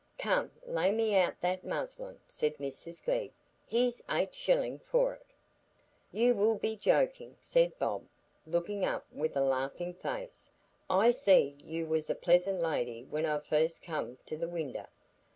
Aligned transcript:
"Come, 0.17 0.51
lay 0.65 0.91
me 0.91 1.15
out 1.15 1.39
that 1.41 1.63
muslin," 1.63 2.19
said 2.27 2.57
Mrs 2.57 3.05
Glegg. 3.05 3.33
"Here's 3.67 4.01
eight 4.09 4.33
shilling 4.33 4.79
for 4.79 5.13
it." 5.13 5.27
"You 6.11 6.33
will 6.33 6.55
be 6.55 6.75
jokin'," 6.75 7.37
said 7.39 7.77
Bob, 7.77 8.07
looking 8.47 8.83
up 8.83 9.05
with 9.11 9.37
a 9.37 9.41
laughing 9.43 9.93
face; 9.93 10.49
"I 10.89 11.11
see'd 11.11 11.61
you 11.61 11.85
was 11.85 12.09
a 12.09 12.15
pleasant 12.15 12.61
lady 12.61 13.03
when 13.11 13.27
I 13.27 13.37
fust 13.41 13.83
come 13.83 14.17
to 14.25 14.35
the 14.35 14.49
winder." 14.49 14.87